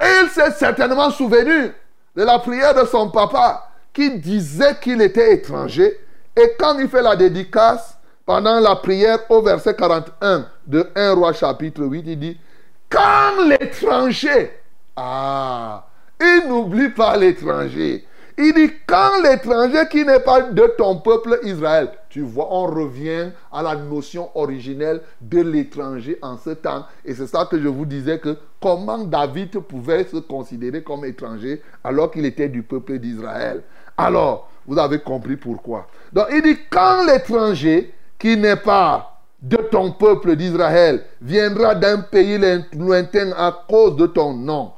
Et 0.00 0.24
il 0.24 0.28
s'est 0.30 0.52
certainement 0.52 1.10
souvenu 1.10 1.72
de 2.16 2.22
la 2.22 2.38
prière 2.38 2.74
de 2.74 2.86
son 2.86 3.10
papa 3.10 3.70
qui 3.92 4.18
disait 4.18 4.76
qu'il 4.80 5.00
était 5.02 5.34
étranger. 5.34 6.00
Et 6.36 6.56
quand 6.58 6.78
il 6.78 6.88
fait 6.88 7.02
la 7.02 7.16
dédicace, 7.16 7.93
pendant 8.26 8.60
la 8.60 8.76
prière 8.76 9.18
au 9.28 9.42
verset 9.42 9.74
41 9.74 10.46
de 10.66 10.88
1 10.94 11.14
roi 11.14 11.32
chapitre 11.32 11.84
8, 11.84 12.04
il 12.06 12.18
dit, 12.18 12.38
quand 12.88 13.44
l'étranger, 13.48 14.50
ah, 14.96 15.86
il 16.20 16.48
n'oublie 16.48 16.90
pas 16.90 17.16
l'étranger. 17.16 18.06
Il 18.36 18.52
dit, 18.52 18.72
quand 18.86 19.22
l'étranger 19.22 19.86
qui 19.90 20.04
n'est 20.04 20.20
pas 20.20 20.42
de 20.42 20.74
ton 20.76 20.96
peuple 20.96 21.38
Israël, 21.44 21.90
tu 22.08 22.22
vois, 22.22 22.48
on 22.50 22.66
revient 22.66 23.30
à 23.52 23.62
la 23.62 23.76
notion 23.76 24.30
originelle 24.36 25.02
de 25.20 25.40
l'étranger 25.40 26.18
en 26.20 26.36
ce 26.36 26.50
temps. 26.50 26.84
Et 27.04 27.14
c'est 27.14 27.28
ça 27.28 27.46
que 27.48 27.60
je 27.60 27.68
vous 27.68 27.86
disais 27.86 28.18
que 28.18 28.36
comment 28.60 28.98
David 28.98 29.58
pouvait 29.60 30.04
se 30.04 30.16
considérer 30.16 30.82
comme 30.82 31.04
étranger 31.04 31.62
alors 31.84 32.10
qu'il 32.10 32.24
était 32.24 32.48
du 32.48 32.62
peuple 32.62 32.98
d'Israël. 32.98 33.62
Alors, 33.96 34.50
vous 34.66 34.78
avez 34.78 34.98
compris 34.98 35.36
pourquoi. 35.36 35.86
Donc, 36.12 36.26
il 36.32 36.42
dit, 36.42 36.58
quand 36.70 37.04
l'étranger 37.06 37.92
qui 38.24 38.38
n'est 38.38 38.56
pas 38.56 39.20
de 39.42 39.58
ton 39.58 39.92
peuple 39.92 40.34
d'Israël 40.34 41.04
viendra 41.20 41.74
d'un 41.74 41.98
pays 41.98 42.38
lointain 42.72 43.32
à 43.36 43.52
cause 43.68 43.96
de 43.96 44.06
ton 44.06 44.32
nom, 44.32 44.72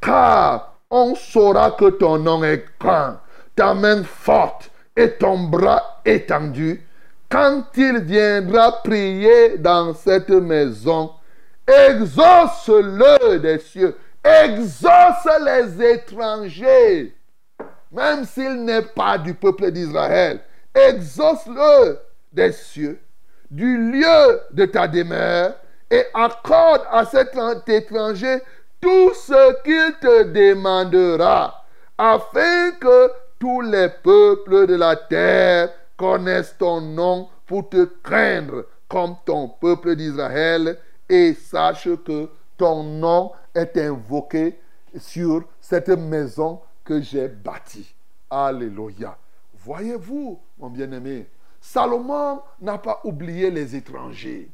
car 0.00 0.74
on 0.90 1.14
saura 1.14 1.70
que 1.70 1.90
ton 1.90 2.18
nom 2.18 2.42
est 2.42 2.64
grand, 2.80 3.18
ta 3.54 3.74
main 3.74 4.02
forte 4.02 4.72
et 4.96 5.12
ton 5.12 5.38
bras 5.38 6.00
étendu. 6.04 6.84
Quand 7.28 7.62
il 7.76 8.00
viendra 8.00 8.82
prier 8.82 9.56
dans 9.58 9.94
cette 9.94 10.30
maison, 10.30 11.12
exauce-le 11.68 13.38
des 13.38 13.60
cieux, 13.60 13.96
exauce 14.24 15.28
les 15.46 15.92
étrangers, 15.92 17.14
même 17.92 18.24
s'il 18.24 18.64
n'est 18.64 18.82
pas 18.82 19.16
du 19.16 19.34
peuple 19.34 19.70
d'Israël, 19.70 20.40
exauce-le 20.74 22.09
des 22.32 22.52
cieux, 22.52 23.00
du 23.50 23.92
lieu 23.92 24.40
de 24.52 24.64
ta 24.66 24.86
demeure, 24.86 25.54
et 25.90 26.04
accorde 26.14 26.82
à 26.90 27.04
cet 27.04 27.36
étranger 27.68 28.38
tout 28.80 29.12
ce 29.14 29.62
qu'il 29.62 29.98
te 30.00 30.22
demandera, 30.24 31.64
afin 31.98 32.70
que 32.72 33.10
tous 33.38 33.60
les 33.60 33.88
peuples 34.02 34.66
de 34.66 34.74
la 34.74 34.96
terre 34.96 35.70
connaissent 35.96 36.56
ton 36.58 36.80
nom 36.80 37.28
pour 37.46 37.68
te 37.68 37.84
craindre 38.02 38.66
comme 38.88 39.16
ton 39.24 39.48
peuple 39.48 39.96
d'Israël 39.96 40.78
et 41.08 41.34
sache 41.34 41.88
que 42.04 42.28
ton 42.56 42.82
nom 42.82 43.32
est 43.54 43.76
invoqué 43.76 44.58
sur 44.98 45.44
cette 45.60 45.88
maison 45.88 46.60
que 46.84 47.00
j'ai 47.00 47.28
bâtie. 47.28 47.94
Alléluia. 48.28 49.16
Voyez-vous, 49.64 50.40
mon 50.58 50.70
bien-aimé, 50.70 51.26
Salomon 51.60 52.42
n'a 52.60 52.78
pas 52.78 53.00
oublié 53.04 53.50
les 53.50 53.76
étrangers. 53.76 54.48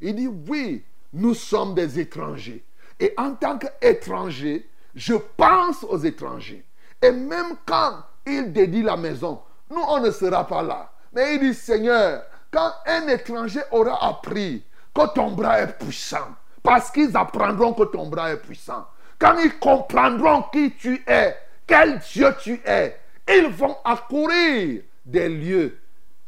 Il 0.00 0.14
dit, 0.14 0.28
oui, 0.48 0.84
nous 1.12 1.34
sommes 1.34 1.74
des 1.74 1.98
étrangers. 1.98 2.64
Et 2.98 3.12
en 3.16 3.34
tant 3.34 3.58
qu'étranger, 3.58 4.68
je 4.94 5.14
pense 5.36 5.84
aux 5.84 5.98
étrangers. 5.98 6.64
Et 7.00 7.10
même 7.10 7.56
quand 7.66 8.04
il 8.26 8.52
dédie 8.52 8.82
la 8.82 8.96
maison, 8.96 9.42
nous, 9.70 9.82
on 9.88 10.00
ne 10.00 10.10
sera 10.10 10.46
pas 10.46 10.62
là. 10.62 10.92
Mais 11.12 11.34
il 11.34 11.40
dit, 11.40 11.54
Seigneur, 11.54 12.22
quand 12.50 12.72
un 12.86 13.08
étranger 13.08 13.60
aura 13.70 14.06
appris 14.08 14.62
que 14.94 15.14
ton 15.14 15.32
bras 15.32 15.60
est 15.60 15.78
puissant, 15.78 16.28
parce 16.62 16.90
qu'ils 16.90 17.16
apprendront 17.16 17.72
que 17.72 17.84
ton 17.84 18.08
bras 18.08 18.32
est 18.32 18.40
puissant, 18.40 18.86
quand 19.18 19.38
ils 19.38 19.58
comprendront 19.58 20.44
qui 20.52 20.72
tu 20.72 21.02
es, 21.06 21.36
quel 21.66 21.98
Dieu 21.98 22.34
tu 22.40 22.60
es, 22.64 22.98
ils 23.28 23.48
vont 23.48 23.76
accourir 23.84 24.82
des 25.04 25.28
lieux. 25.28 25.78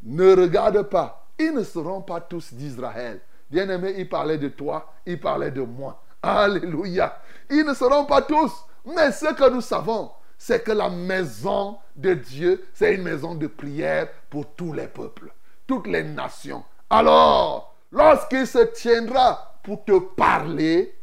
Ne 0.05 0.35
regarde 0.35 0.83
pas, 0.83 1.27
ils 1.37 1.53
ne 1.53 1.63
seront 1.63 2.01
pas 2.01 2.21
tous 2.21 2.53
d'Israël. 2.53 3.19
Bien-aimé, 3.49 3.95
il 3.97 4.07
parlait 4.07 4.37
de 4.37 4.49
toi, 4.49 4.93
il 5.05 5.19
parlait 5.19 5.51
de 5.51 5.61
moi. 5.61 6.01
Alléluia. 6.21 7.19
Ils 7.49 7.65
ne 7.65 7.73
seront 7.73 8.05
pas 8.05 8.21
tous. 8.21 8.51
Mais 8.85 9.11
ce 9.11 9.33
que 9.33 9.49
nous 9.49 9.61
savons, 9.61 10.11
c'est 10.37 10.63
que 10.63 10.71
la 10.71 10.89
maison 10.89 11.77
de 11.95 12.13
Dieu, 12.13 12.65
c'est 12.73 12.93
une 12.93 13.03
maison 13.03 13.35
de 13.35 13.47
prière 13.47 14.09
pour 14.29 14.47
tous 14.55 14.73
les 14.73 14.87
peuples, 14.87 15.31
toutes 15.65 15.87
les 15.87 16.03
nations. 16.03 16.63
Alors, 16.89 17.75
lorsqu'il 17.91 18.45
se 18.45 18.59
tiendra 18.73 19.59
pour 19.63 19.83
te 19.85 19.97
parler, 19.97 20.95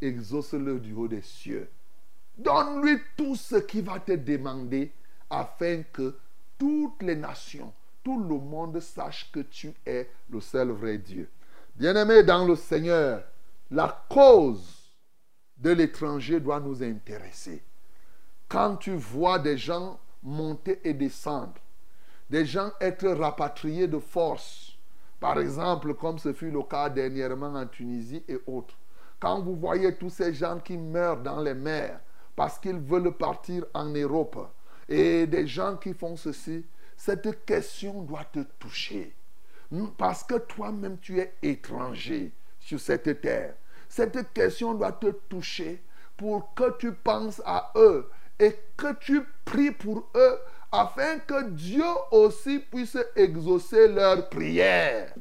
exauce-le 0.00 0.78
du 0.78 0.92
haut 0.92 1.08
des 1.08 1.22
cieux. 1.22 1.70
Donne-lui 2.36 2.98
tout 3.16 3.36
ce 3.36 3.56
qu'il 3.56 3.84
va 3.84 3.98
te 3.98 4.12
demander 4.12 4.92
afin 5.30 5.82
que 5.92 6.16
toutes 6.58 7.02
les 7.02 7.16
nations, 7.16 7.72
tout 8.02 8.22
le 8.22 8.38
monde 8.38 8.80
sache 8.80 9.30
que 9.32 9.40
tu 9.40 9.72
es 9.86 10.08
le 10.30 10.40
seul 10.40 10.70
vrai 10.70 10.98
Dieu. 10.98 11.28
Bien-aimés 11.74 12.22
dans 12.22 12.44
le 12.44 12.56
Seigneur, 12.56 13.22
la 13.70 14.04
cause 14.08 14.90
de 15.56 15.70
l'étranger 15.70 16.40
doit 16.40 16.60
nous 16.60 16.82
intéresser. 16.82 17.62
Quand 18.48 18.76
tu 18.76 18.94
vois 18.94 19.38
des 19.38 19.56
gens 19.56 19.98
monter 20.22 20.80
et 20.84 20.94
descendre, 20.94 21.60
des 22.28 22.44
gens 22.44 22.70
être 22.80 23.08
rapatriés 23.08 23.88
de 23.88 23.98
force, 23.98 24.76
par 25.20 25.38
exemple 25.38 25.94
comme 25.94 26.18
ce 26.18 26.32
fut 26.32 26.50
le 26.50 26.62
cas 26.62 26.90
dernièrement 26.90 27.54
en 27.54 27.66
Tunisie 27.66 28.24
et 28.28 28.38
autres, 28.46 28.76
quand 29.20 29.40
vous 29.40 29.54
voyez 29.54 29.96
tous 29.96 30.10
ces 30.10 30.34
gens 30.34 30.58
qui 30.58 30.76
meurent 30.76 31.22
dans 31.22 31.40
les 31.40 31.54
mers 31.54 32.00
parce 32.34 32.58
qu'ils 32.58 32.78
veulent 32.78 33.16
partir 33.16 33.64
en 33.72 33.84
Europe, 33.86 34.50
et 34.88 35.26
des 35.26 35.46
gens 35.46 35.76
qui 35.76 35.94
font 35.94 36.16
ceci, 36.16 36.64
cette 37.04 37.44
question 37.44 38.02
doit 38.02 38.26
te 38.32 38.38
toucher. 38.60 39.12
Parce 39.98 40.22
que 40.22 40.36
toi-même, 40.36 40.98
tu 41.00 41.18
es 41.18 41.34
étranger 41.42 42.30
sur 42.60 42.78
cette 42.78 43.20
terre. 43.20 43.54
Cette 43.88 44.32
question 44.32 44.74
doit 44.74 44.92
te 44.92 45.10
toucher 45.28 45.82
pour 46.16 46.54
que 46.54 46.78
tu 46.78 46.92
penses 46.92 47.42
à 47.44 47.72
eux 47.74 48.08
et 48.38 48.56
que 48.76 48.94
tu 49.00 49.20
pries 49.44 49.72
pour 49.72 50.08
eux 50.14 50.38
afin 50.70 51.18
que 51.18 51.50
Dieu 51.50 51.82
aussi 52.12 52.60
puisse 52.60 52.96
exaucer 53.16 53.88
leurs 53.88 54.28
prières. 54.28 55.12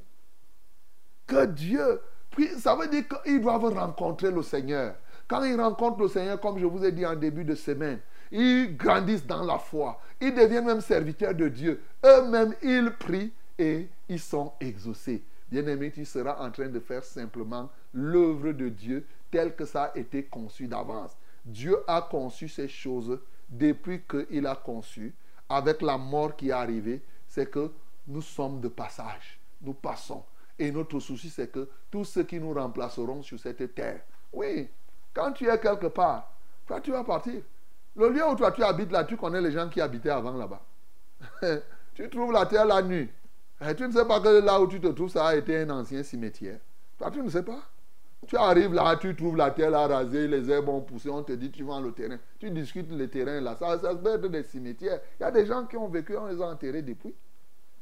Que 1.25 1.47
Dieu, 1.47 1.99
puis 2.29 2.47
ça 2.59 2.75
veut 2.75 2.89
dire 2.89 3.05
qu'ils 3.07 3.41
doivent 3.41 3.73
rencontrer 3.73 4.29
le 4.29 4.43
Seigneur. 4.43 4.93
Quand 5.27 5.43
ils 5.43 5.59
rencontrent 5.59 6.01
le 6.01 6.09
Seigneur, 6.09 6.39
comme 6.39 6.59
je 6.59 6.65
vous 6.67 6.85
ai 6.85 6.91
dit 6.91 7.07
en 7.07 7.15
début 7.15 7.43
de 7.43 7.55
semaine, 7.55 8.01
ils 8.31 8.75
grandissent 8.77 9.25
dans 9.25 9.43
la 9.43 9.57
foi. 9.57 9.99
Ils 10.19 10.33
deviennent 10.33 10.65
même 10.65 10.81
serviteurs 10.81 11.35
de 11.35 11.47
Dieu. 11.47 11.81
Eux-mêmes, 12.05 12.53
ils 12.63 12.91
prient 12.91 13.31
et 13.57 13.87
ils 14.07 14.19
sont 14.19 14.53
exaucés. 14.59 15.23
Bien-aimé, 15.49 15.91
tu 15.91 16.05
seras 16.05 16.45
en 16.45 16.49
train 16.49 16.69
de 16.69 16.79
faire 16.79 17.03
simplement 17.03 17.69
l'œuvre 17.93 18.53
de 18.53 18.69
Dieu 18.69 19.05
telle 19.29 19.55
que 19.55 19.65
ça 19.65 19.85
a 19.85 19.97
été 19.97 20.23
conçu 20.23 20.67
d'avance. 20.67 21.11
Dieu 21.43 21.77
a 21.87 22.01
conçu 22.01 22.47
ces 22.47 22.67
choses 22.67 23.19
depuis 23.49 24.01
qu'il 24.03 24.47
a 24.47 24.55
conçu. 24.55 25.13
Avec 25.49 25.81
la 25.81 25.97
mort 25.97 26.35
qui 26.35 26.49
est 26.49 26.53
arrivée, 26.53 27.01
c'est 27.27 27.49
que 27.49 27.71
nous 28.07 28.21
sommes 28.21 28.61
de 28.61 28.69
passage. 28.69 29.39
Nous 29.61 29.73
passons. 29.73 30.23
Et 30.57 30.71
notre 30.71 30.99
souci, 30.99 31.29
c'est 31.29 31.51
que 31.51 31.67
tous 31.89 32.05
ceux 32.05 32.23
qui 32.23 32.39
nous 32.39 32.53
remplaceront 32.53 33.21
sur 33.21 33.39
cette 33.39 33.75
terre, 33.75 34.01
oui, 34.31 34.69
quand 35.13 35.33
tu 35.33 35.49
es 35.49 35.59
quelque 35.59 35.87
part, 35.87 36.31
toi, 36.65 36.79
tu 36.79 36.91
vas 36.91 37.03
partir. 37.03 37.41
Le 37.95 38.09
lieu 38.09 38.27
où 38.27 38.35
toi 38.35 38.51
tu 38.51 38.63
habites 38.63 38.91
là, 38.91 39.03
tu 39.03 39.17
connais 39.17 39.41
les 39.41 39.51
gens 39.51 39.67
qui 39.69 39.81
habitaient 39.81 40.09
avant 40.09 40.33
là-bas. 40.33 40.61
tu 41.93 42.09
trouves 42.09 42.31
la 42.31 42.45
terre 42.45 42.65
la 42.65 42.81
nuit. 42.81 43.09
Et 43.67 43.75
tu 43.75 43.83
ne 43.83 43.91
sais 43.91 44.05
pas 44.05 44.19
que 44.19 44.39
là 44.43 44.59
où 44.59 44.67
tu 44.67 44.79
te 44.79 44.87
trouves, 44.87 45.09
ça 45.09 45.27
a 45.27 45.35
été 45.35 45.59
un 45.59 45.69
ancien 45.69 46.01
cimetière. 46.01 46.57
Toi, 46.97 47.11
tu 47.11 47.21
ne 47.21 47.29
sais 47.29 47.43
pas. 47.43 47.59
Tu 48.27 48.37
arrives 48.37 48.73
là, 48.73 48.95
tu 48.97 49.15
trouves 49.15 49.35
la 49.35 49.51
terre 49.51 49.71
là 49.71 49.87
rasée, 49.87 50.27
les 50.27 50.49
herbes 50.49 50.69
ont 50.69 50.81
poussé, 50.81 51.09
on 51.09 51.23
te 51.23 51.31
dit 51.33 51.49
tu 51.49 51.63
vends 51.63 51.81
le 51.81 51.91
terrain. 51.91 52.17
Tu 52.39 52.51
discutes 52.51 52.91
le 52.91 53.07
terrain 53.07 53.41
là, 53.41 53.55
ça, 53.55 53.79
ça 53.79 53.95
peut 53.95 54.13
être 54.13 54.27
des 54.27 54.43
cimetières. 54.43 54.99
Il 55.19 55.23
y 55.23 55.25
a 55.25 55.31
des 55.31 55.45
gens 55.45 55.65
qui 55.65 55.75
ont 55.75 55.87
vécu, 55.87 56.15
on 56.15 56.27
les 56.27 56.41
a 56.41 56.45
enterrés 56.45 56.83
depuis. 56.83 57.15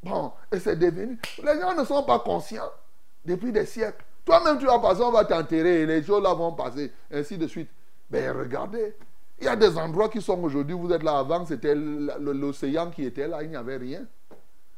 Bon, 0.02 0.32
et 0.52 0.60
c'est 0.60 0.78
devenu. 0.78 1.20
Les 1.44 1.60
gens 1.60 1.76
ne 1.76 1.84
sont 1.84 2.04
pas 2.04 2.20
conscients 2.20 2.72
depuis 3.26 3.52
des 3.52 3.66
siècles. 3.66 4.04
Toi-même, 4.24 4.58
tu 4.58 4.66
vas 4.66 4.80
passer, 4.80 5.02
on 5.02 5.12
va 5.12 5.26
t'enterrer 5.26 5.82
et 5.82 5.86
les 5.86 6.04
choses 6.04 6.24
là 6.24 6.34
vont 6.34 6.54
passer, 6.54 6.92
ainsi 7.12 7.38
de 7.38 7.48
suite. 7.48 7.70
Ben 8.10 8.32
regardez, 8.32 8.96
il 9.40 9.46
y 9.46 9.48
a 9.48 9.56
des 9.56 9.78
endroits 9.78 10.10
qui 10.10 10.22
sont 10.22 10.42
aujourd'hui, 10.44 10.76
vous 10.76 10.92
êtes 10.92 11.04
là 11.04 11.20
avant, 11.20 11.46
c'était 11.46 11.76
l'océan 11.76 12.92
qui 12.92 13.06
était 13.06 13.28
là, 13.28 13.42
il 13.42 13.50
n'y 13.50 13.56
avait 13.56 13.78
rien. 13.78 14.06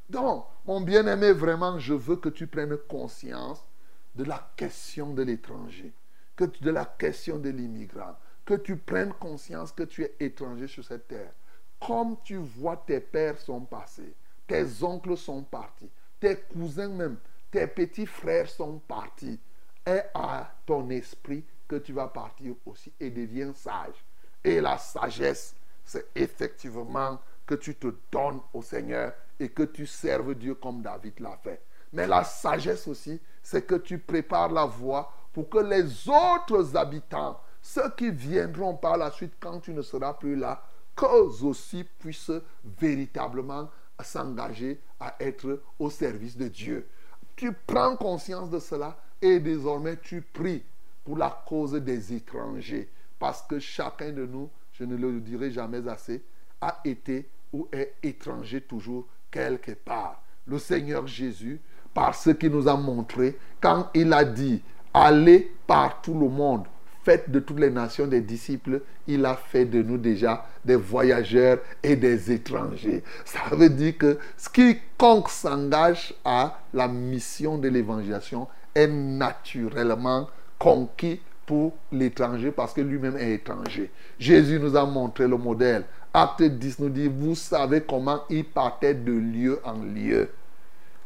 Donc, 0.10 0.46
mon 0.66 0.82
bien-aimé, 0.82 1.32
vraiment, 1.32 1.80
je 1.80 1.94
veux 1.94 2.18
que 2.18 2.30
tu 2.30 2.46
prennes 2.48 2.78
conscience 2.78 3.66
de 4.14 4.24
la 4.24 4.52
question 4.56 5.14
de 5.14 5.24
l'étranger, 5.24 5.94
que 6.36 6.44
de 6.44 6.70
la 6.70 6.86
question 6.86 7.40
de 7.40 7.50
l'immigrant, 7.50 8.16
que 8.46 8.56
tu 8.56 8.76
prennes 8.76 9.14
conscience 9.14 9.72
que 9.72 9.84
tu 9.84 10.04
es 10.04 10.16
étranger 10.20 10.68
sur 10.68 10.84
cette 10.84 11.08
terre. 11.08 11.32
Comme 11.86 12.18
tu 12.24 12.36
vois 12.36 12.78
tes 12.86 13.00
pères 13.00 13.40
sont 13.40 13.62
passés, 13.62 14.14
tes 14.46 14.84
oncles 14.84 15.18
sont 15.18 15.44
partis, 15.44 15.90
tes 16.20 16.36
cousins 16.36 16.90
même, 16.90 17.18
tes 17.50 17.66
petits 17.68 18.06
frères 18.06 18.50
sont 18.50 18.80
partis, 18.80 19.40
et 19.88 20.02
à 20.14 20.54
ton 20.66 20.90
esprit 20.90 21.44
que 21.68 21.78
tu 21.78 21.94
vas 21.94 22.08
partir 22.08 22.54
aussi 22.66 22.92
et 23.00 23.10
deviens 23.10 23.54
sage. 23.54 24.06
Et 24.44 24.60
la 24.62 24.78
sagesse, 24.78 25.56
c'est 25.84 26.08
effectivement 26.16 27.20
que 27.46 27.56
tu 27.56 27.76
te 27.76 27.88
donnes 28.12 28.40
au 28.54 28.62
Seigneur 28.62 29.14
et 29.40 29.50
que 29.50 29.64
tu 29.64 29.86
serves 29.86 30.36
Dieu 30.36 30.56
comme 30.56 30.82
David 30.82 31.20
l'a 31.20 31.38
fait. 31.44 31.62
Mais 31.94 32.08
la 32.08 32.24
sagesse 32.24 32.88
aussi, 32.88 33.20
c'est 33.44 33.66
que 33.66 33.76
tu 33.76 33.98
prépares 33.98 34.52
la 34.52 34.66
voie 34.66 35.12
pour 35.34 35.50
que 35.50 35.60
les 35.60 36.08
autres 36.08 36.76
habitants, 36.76 37.40
ceux 37.62 37.90
qui 37.98 38.12
viendront 38.12 38.76
par 38.76 38.98
la 38.98 39.12
suite 39.12 39.34
quand 39.40 39.60
tu 39.60 39.74
ne 39.74 39.82
seras 39.82 40.14
plus 40.14 40.36
là, 40.36 40.64
qu'eux 40.96 41.44
aussi 41.44 41.84
puissent 42.00 42.32
véritablement 42.80 43.70
s'engager 44.04 44.80
à 45.00 45.16
être 45.20 45.62
au 45.80 45.90
service 45.90 46.38
de 46.38 46.48
Dieu. 46.48 46.88
Tu 47.36 47.52
prends 47.54 47.96
conscience 47.96 48.50
de 48.50 48.60
cela 48.60 48.98
et 49.22 49.40
désormais 49.40 49.98
tu 49.98 50.22
pries 50.22 50.64
pour 51.04 51.18
la 51.18 51.44
cause 51.48 51.74
des 51.74 52.14
étrangers. 52.14 52.90
Parce 53.22 53.44
que 53.44 53.60
chacun 53.60 54.12
de 54.12 54.26
nous, 54.26 54.50
je 54.74 54.84
ne 54.84 54.96
le 54.96 55.20
dirai 55.20 55.52
jamais 55.52 55.88
assez, 55.88 56.24
a 56.60 56.82
été 56.84 57.30
ou 57.54 57.68
est 57.72 57.94
étranger 58.02 58.62
toujours 58.62 59.06
quelque 59.30 59.74
part. 59.74 60.24
Le 60.48 60.58
Seigneur 60.58 61.06
Jésus, 61.06 61.62
par 61.94 62.16
ce 62.16 62.32
qu'il 62.32 62.50
nous 62.50 62.68
a 62.68 62.76
montré, 62.76 63.38
quand 63.62 63.92
il 63.94 64.12
a 64.12 64.26
dit, 64.26 64.64
allez 64.92 65.54
par 65.68 66.02
tout 66.02 66.16
le 66.20 66.30
monde, 66.30 66.66
faites 67.04 67.30
de 67.30 67.40
toutes 67.40 67.60
les 67.60 67.70
nations 67.70 68.08
des 68.08 68.22
disciples, 68.22 68.82
il 69.06 69.24
a 69.24 69.36
fait 69.36 69.66
de 69.66 69.84
nous 69.84 70.00
déjà 70.00 70.48
des 70.66 70.76
voyageurs 70.76 71.60
et 71.84 71.96
des 71.96 72.32
étrangers. 72.32 73.04
Ça 73.24 73.56
veut 73.56 73.70
dire 73.70 74.00
que 74.00 74.18
quiconque 74.52 75.30
s'engage 75.30 76.16
à 76.26 76.60
la 76.74 76.88
mission 76.88 77.60
de 77.60 77.70
l'évangélisation 77.70 78.48
est 78.74 78.88
naturellement 78.88 80.28
conquis 80.58 81.20
l'étranger 81.92 82.52
parce 82.52 82.74
que 82.74 82.82
lui-même 82.82 83.18
est 83.18 83.34
étranger. 83.34 83.92
Jésus 84.20 84.60
nous 84.60 84.76
a 84.76 84.86
montré 84.86 85.28
le 85.28 85.38
modèle. 85.38 85.84
Acte 86.14 86.44
10 86.44 86.80
nous 86.80 86.90
dit, 86.90 87.08
vous 87.08 87.36
savez 87.36 87.82
comment 87.82 88.22
il 88.30 88.44
partait 88.46 88.94
de 88.94 89.12
lieu 89.12 89.60
en 89.64 89.82
lieu. 89.84 90.30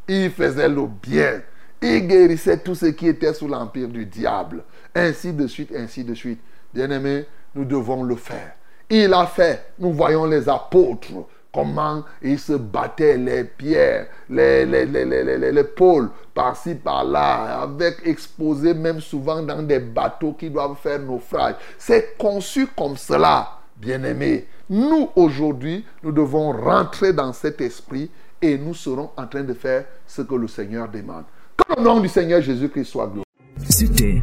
Il 0.08 0.30
faisait 0.30 0.68
le 0.68 0.86
bien. 0.86 1.42
Il 1.80 2.06
guérissait 2.06 2.58
tout 2.58 2.74
ce 2.74 2.86
qui 2.86 3.08
était 3.08 3.34
sous 3.34 3.48
l'empire 3.48 3.88
du 3.88 4.06
diable. 4.06 4.64
Ainsi 4.94 5.32
de 5.32 5.46
suite, 5.46 5.72
ainsi 5.76 6.04
de 6.04 6.14
suite. 6.14 6.40
Bien-aimés, 6.72 7.26
nous 7.54 7.64
devons 7.64 8.02
le 8.02 8.16
faire. 8.16 8.54
Il 8.88 9.12
a 9.12 9.26
fait. 9.26 9.72
Nous 9.78 9.92
voyons 9.92 10.26
les 10.26 10.48
apôtres 10.48 11.12
comment 11.56 12.04
ils 12.20 12.38
se 12.38 12.52
battaient 12.52 13.16
les 13.16 13.44
pierres, 13.44 14.08
les, 14.28 14.66
les, 14.66 14.84
les, 14.84 15.52
les 15.52 15.64
pôles, 15.64 16.10
par-ci, 16.34 16.74
par-là, 16.74 17.62
avec 17.62 18.00
exposés 18.04 18.74
même 18.74 19.00
souvent 19.00 19.42
dans 19.42 19.62
des 19.62 19.78
bateaux 19.78 20.34
qui 20.38 20.50
doivent 20.50 20.76
faire 20.82 20.98
naufrage. 20.98 21.54
C'est 21.78 22.18
conçu 22.18 22.66
comme 22.76 22.98
cela, 22.98 23.52
bien-aimés. 23.78 24.46
Nous, 24.68 25.08
aujourd'hui, 25.16 25.82
nous 26.02 26.12
devons 26.12 26.52
rentrer 26.52 27.14
dans 27.14 27.32
cet 27.32 27.62
esprit 27.62 28.10
et 28.42 28.58
nous 28.58 28.74
serons 28.74 29.08
en 29.16 29.26
train 29.26 29.42
de 29.42 29.54
faire 29.54 29.86
ce 30.06 30.20
que 30.20 30.34
le 30.34 30.48
Seigneur 30.48 30.90
demande. 30.90 31.24
Que 31.56 31.74
le 31.74 31.82
nom 31.82 32.00
du 32.00 32.08
Seigneur 32.08 32.42
Jésus-Christ 32.42 32.84
soit 32.84 33.06
glorifié. 33.06 33.22
C'était 33.70 34.22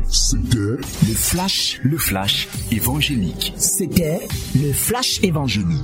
le 0.53 0.77
flash, 1.15 1.79
le 1.83 1.97
flash 1.97 2.47
évangélique. 2.71 3.53
C'était 3.57 4.19
le 4.55 4.71
flash 4.71 5.19
évangélique. 5.23 5.81